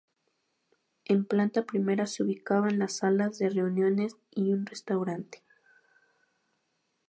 En 1.05 1.25
planta 1.25 1.63
primera 1.67 2.07
se 2.07 2.23
ubicaban 2.23 2.79
las 2.79 2.93
salas 2.93 3.37
de 3.37 3.49
reuniones 3.51 4.15
y 4.31 4.51
un 4.51 4.65
restaurante. 4.65 5.43